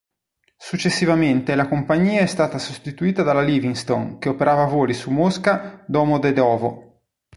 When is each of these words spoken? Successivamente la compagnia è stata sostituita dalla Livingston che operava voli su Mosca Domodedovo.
Successivamente 0.57 1.53
la 1.53 1.67
compagnia 1.67 2.21
è 2.21 2.25
stata 2.25 2.57
sostituita 2.57 3.21
dalla 3.21 3.43
Livingston 3.43 4.17
che 4.17 4.29
operava 4.29 4.65
voli 4.65 4.95
su 4.95 5.11
Mosca 5.11 5.83
Domodedovo. 5.85 7.01